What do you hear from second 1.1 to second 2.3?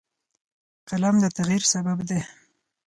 د تغیر سبب دی